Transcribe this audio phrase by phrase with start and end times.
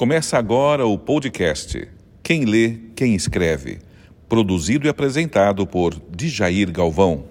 [0.00, 1.86] Começa agora o podcast
[2.22, 3.80] Quem Lê, Quem Escreve,
[4.30, 7.24] produzido e apresentado por Djair Galvão.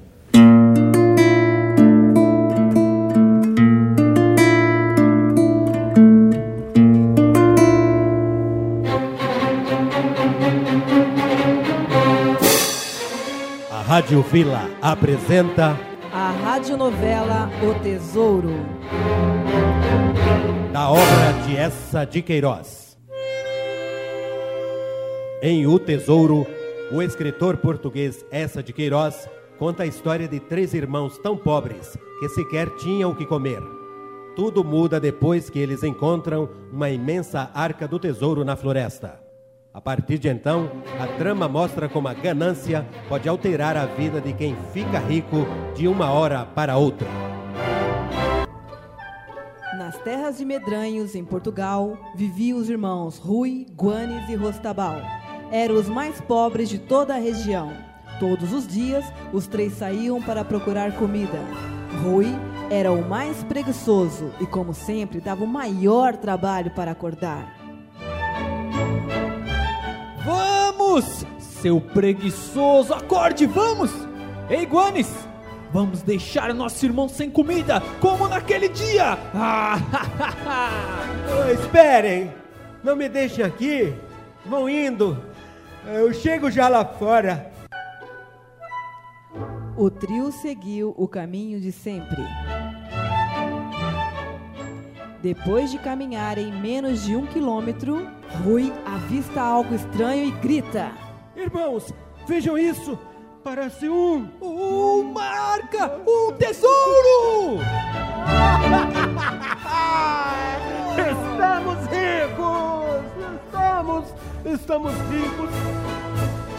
[13.71, 15.75] A Rádio Vila apresenta
[16.13, 18.54] A radionovela O Tesouro.
[20.71, 22.95] Da obra de Essa de Queiroz.
[25.41, 26.46] Em O Tesouro,
[26.91, 29.27] o escritor português Essa de Queiroz
[29.57, 33.61] conta a história de três irmãos tão pobres que sequer tinham o que comer.
[34.36, 39.19] Tudo muda depois que eles encontram uma imensa arca do tesouro na floresta.
[39.73, 44.33] A partir de então, a trama mostra como a ganância pode alterar a vida de
[44.33, 47.28] quem fica rico de uma hora para outra.
[49.89, 55.02] Nas terras de Medranhos, em Portugal, viviam os irmãos Rui, Guanes e Rostabal.
[55.52, 57.73] Eram os mais pobres de toda a região.
[58.19, 61.39] Todos os dias, os três saíam para procurar comida.
[62.03, 62.28] Rui
[62.69, 67.52] era o mais preguiçoso e, como sempre, dava o maior trabalho para acordar.
[70.23, 71.25] Vamos!
[71.39, 73.89] Seu preguiçoso, acorde, vamos!
[74.52, 75.28] Ei, Guanes!
[75.72, 79.17] Vamos deixar nosso irmão sem comida, como naquele dia!
[79.36, 79.78] Ah,
[81.45, 82.34] Ô, esperem!
[82.84, 83.94] Não me deixem aqui!
[84.45, 85.23] Vão indo!
[85.86, 87.52] Eu chego já lá fora!
[89.78, 92.22] O trio seguiu o caminho de sempre.
[95.22, 98.08] Depois de caminharem menos de um quilômetro,
[98.44, 100.92] Rui avista algo estranho e grita:
[101.36, 101.94] Irmãos,
[102.28, 102.97] vejam isso!
[103.43, 104.27] Parece um.
[104.41, 106.01] uma arca!
[106.05, 107.59] Um tesouro!
[110.99, 113.03] Estamos ricos!
[113.45, 114.05] Estamos!
[114.45, 115.49] Estamos ricos!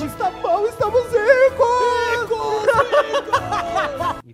[0.03, 1.61] Está bom, estamos ricos!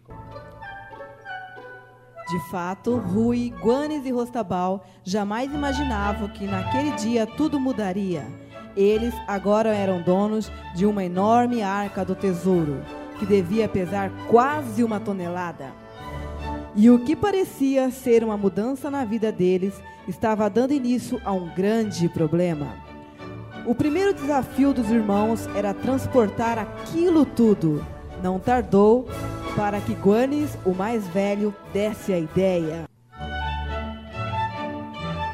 [2.28, 8.45] De fato, Rui, Guanes e Rostabal jamais imaginavam que naquele dia tudo mudaria.
[8.76, 12.82] Eles agora eram donos de uma enorme arca do tesouro,
[13.18, 15.72] que devia pesar quase uma tonelada.
[16.74, 19.72] E o que parecia ser uma mudança na vida deles
[20.06, 22.74] estava dando início a um grande problema.
[23.64, 27.84] O primeiro desafio dos irmãos era transportar aquilo tudo.
[28.22, 29.08] Não tardou
[29.56, 32.84] para que Guanes, o mais velho, desse a ideia.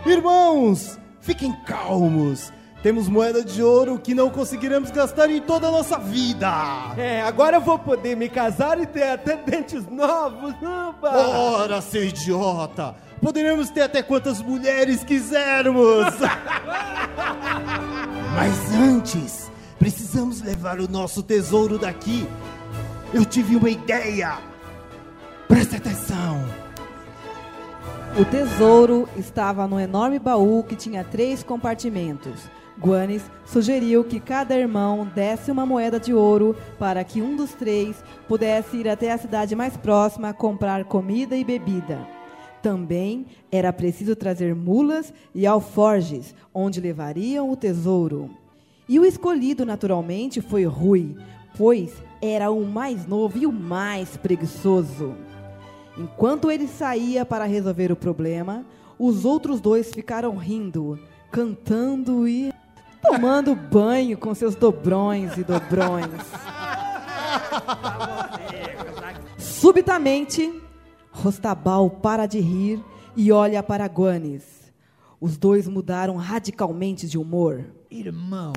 [0.07, 2.53] Irmãos, fiquem calmos.
[2.83, 6.51] Temos moeda de ouro que não conseguiremos gastar em toda a nossa vida.
[6.97, 10.53] É, agora eu vou poder me casar e ter até dentes novos!
[10.61, 11.11] Uba!
[11.11, 12.97] Ora, seu idiota!
[13.21, 16.07] Poderemos ter até quantas mulheres quisermos.
[18.35, 22.27] Mas antes, precisamos levar o nosso tesouro daqui.
[23.15, 24.39] Eu tive uma ideia.
[25.47, 26.45] Preste atenção.
[28.19, 32.41] O tesouro estava no enorme baú que tinha três compartimentos.
[32.81, 38.03] Guanes sugeriu que cada irmão desse uma moeda de ouro para que um dos três
[38.27, 42.07] pudesse ir até a cidade mais próxima comprar comida e bebida.
[42.63, 48.31] Também era preciso trazer mulas e alforjes, onde levariam o tesouro.
[48.89, 51.17] E o escolhido, naturalmente, foi Rui,
[51.57, 55.15] pois era o mais novo e o mais preguiçoso.
[55.99, 58.65] Enquanto ele saía para resolver o problema,
[58.99, 60.99] os outros dois ficaram rindo,
[61.31, 62.52] cantando e
[63.03, 66.07] tomando banho com seus dobrões e dobrões.
[69.37, 70.63] Subitamente,
[71.11, 72.83] Rostabal para de rir
[73.15, 74.73] e olha para Guanes.
[75.21, 77.65] Os dois mudaram radicalmente de humor.
[77.91, 78.53] Irmão,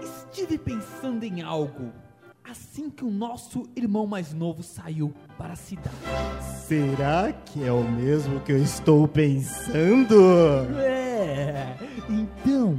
[0.00, 1.92] estive pensando em algo
[2.50, 5.94] assim que o nosso irmão mais novo saiu para a cidade.
[6.66, 10.16] Será que é o mesmo que eu estou pensando?
[10.78, 10.97] É,
[12.08, 12.78] então,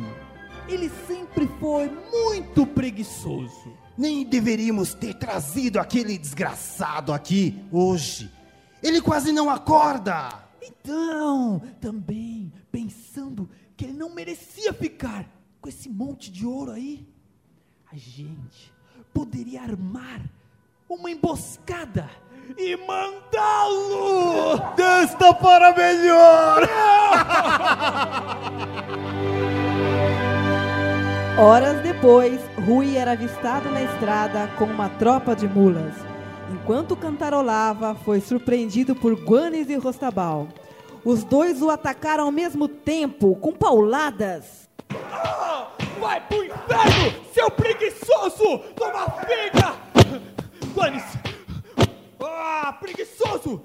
[0.68, 3.74] ele sempre foi muito preguiçoso.
[3.98, 8.32] Nem deveríamos ter trazido aquele desgraçado aqui hoje.
[8.82, 10.48] Ele quase não acorda.
[10.62, 15.28] Então, também pensando que ele não merecia ficar
[15.60, 17.06] com esse monte de ouro aí,
[17.92, 18.72] a gente
[19.14, 20.22] poderia armar
[20.88, 22.10] uma emboscada
[22.58, 24.58] e mandá-lo!
[24.76, 26.68] Desta para melhor!
[31.40, 35.94] Horas depois, Rui era avistado na estrada com uma tropa de mulas.
[36.52, 40.50] Enquanto cantarolava, foi surpreendido por Guanes e Rostabal.
[41.06, 44.68] Os dois o atacaram ao mesmo tempo, com pauladas.
[45.14, 45.68] Ah,
[46.00, 48.60] vai pro inferno, seu preguiçoso!
[48.76, 49.76] Toma figa!
[50.74, 51.29] Guanis!
[52.70, 53.64] Ah, preguiçoso!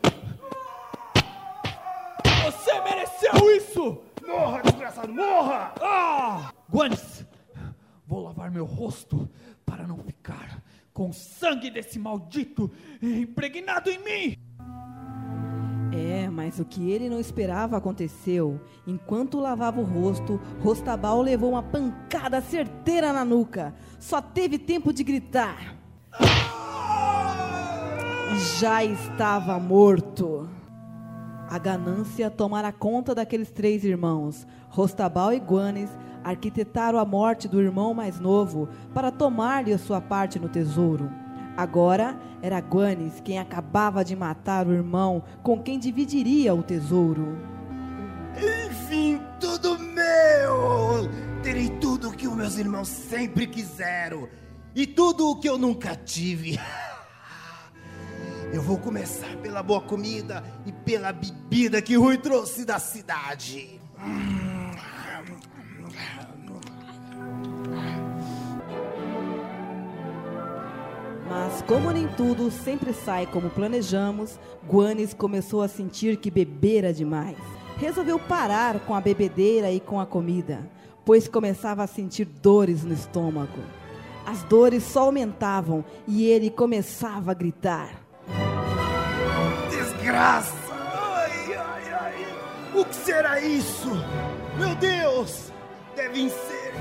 [2.43, 4.01] Você mereceu isso!
[4.27, 5.75] Morra, desgraçado, morra!
[5.79, 6.51] Ah!
[6.73, 7.27] Guanis,
[8.07, 9.29] vou lavar meu rosto
[9.67, 10.63] para não ficar
[10.95, 12.73] com o sangue desse maldito
[13.03, 14.39] impregnado em mim!
[15.93, 18.59] É, mas o que ele não esperava aconteceu.
[18.87, 23.75] Enquanto lavava o rosto, Rostabal levou uma pancada certeira na nuca.
[24.01, 25.77] Só teve tempo de gritar.
[26.19, 26.74] E
[28.39, 30.49] já estava morto.
[31.49, 34.47] A ganância tomara conta daqueles três irmãos.
[34.69, 35.91] Rostabal e Guanes
[36.23, 41.11] arquitetaram a morte do irmão mais novo para tomar-lhe a sua parte no tesouro.
[41.57, 47.39] Agora era Guanes quem acabava de matar o irmão com quem dividiria o tesouro.
[48.37, 51.09] Enfim, tudo meu!
[51.43, 54.29] Terei tudo o que os meus irmãos sempre quiseram
[54.75, 56.59] e tudo o que eu nunca tive.
[58.55, 63.81] Eu vou começar pela boa comida e pela bebida que Rui trouxe da cidade.
[71.29, 77.37] Mas como nem tudo sempre sai como planejamos, Guanes começou a sentir que bebera demais.
[77.77, 80.71] Resolveu parar com a bebedeira e com a comida,
[81.05, 83.59] pois começava a sentir dores no estômago.
[84.25, 88.04] As dores só aumentavam e ele começava a gritar.
[90.05, 90.53] Desgraça!
[90.71, 92.27] Ai, ai, ai!
[92.75, 93.89] O que será isso?
[94.59, 95.51] Meu Deus!
[95.97, 96.75] Devem ser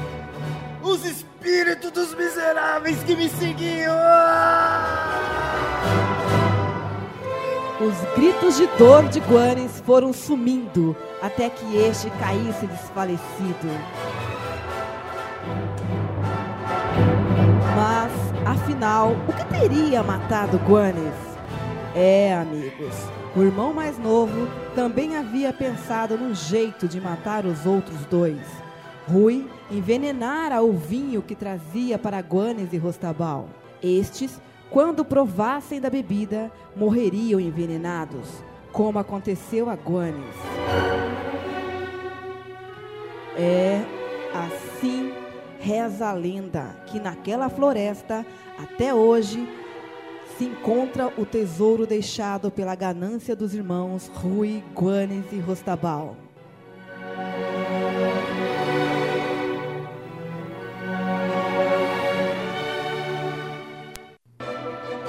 [0.81, 3.93] os espíritos dos miseráveis que me seguiam!
[7.79, 13.69] Os gritos de dor de Guanes foram sumindo até que este caísse desfalecido.
[17.73, 18.11] Mas,
[18.45, 21.32] afinal, o que teria matado Guanes?
[21.95, 22.95] É, amigos,
[23.35, 28.41] o irmão mais novo também havia pensado num jeito de matar os outros dois.
[29.07, 33.47] Rui envenenara o vinho que trazia para Guanes e Rostabal.
[33.81, 34.41] Estes,
[34.71, 40.35] quando provassem da bebida, morreriam envenenados, como aconteceu a Guanes.
[43.37, 43.83] É
[44.33, 45.13] assim
[45.59, 48.25] reza a lenda que naquela floresta,
[48.57, 49.47] até hoje,
[50.37, 56.15] se encontra o tesouro deixado pela ganância dos irmãos Rui, Guanes e Rostabal.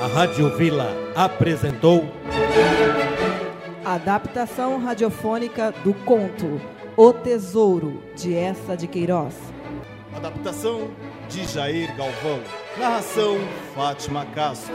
[0.00, 2.04] A Rádio Vila apresentou
[3.84, 6.60] Adaptação radiofônica do conto
[6.96, 9.34] O Tesouro, de Essa de Queiroz.
[10.14, 10.90] Adaptação
[11.28, 12.40] de Jair Galvão.
[12.78, 13.38] Narração
[13.72, 14.74] Fátima Castro.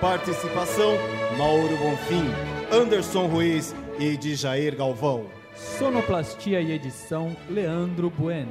[0.00, 0.94] Participação
[1.38, 2.24] Mauro Bonfim,
[2.72, 5.26] Anderson Ruiz e de Jair Galvão.
[5.54, 8.50] Sonoplastia e edição Leandro Bueno.